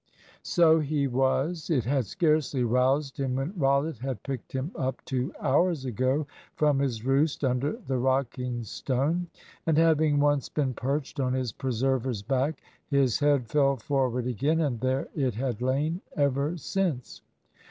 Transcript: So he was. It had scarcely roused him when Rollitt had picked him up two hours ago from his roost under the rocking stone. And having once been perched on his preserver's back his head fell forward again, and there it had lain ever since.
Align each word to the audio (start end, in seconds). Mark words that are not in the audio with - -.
So 0.41 0.79
he 0.79 1.05
was. 1.05 1.69
It 1.69 1.83
had 1.85 2.07
scarcely 2.07 2.63
roused 2.63 3.19
him 3.19 3.35
when 3.35 3.53
Rollitt 3.55 3.99
had 3.99 4.23
picked 4.23 4.51
him 4.51 4.71
up 4.75 5.05
two 5.05 5.31
hours 5.39 5.85
ago 5.85 6.25
from 6.55 6.79
his 6.79 7.05
roost 7.05 7.43
under 7.43 7.73
the 7.73 7.99
rocking 7.99 8.63
stone. 8.63 9.27
And 9.67 9.77
having 9.77 10.19
once 10.19 10.49
been 10.49 10.73
perched 10.73 11.19
on 11.19 11.33
his 11.33 11.51
preserver's 11.51 12.23
back 12.23 12.63
his 12.87 13.19
head 13.19 13.45
fell 13.45 13.75
forward 13.75 14.25
again, 14.25 14.59
and 14.59 14.79
there 14.79 15.07
it 15.13 15.35
had 15.35 15.61
lain 15.61 16.01
ever 16.17 16.57
since. 16.57 17.21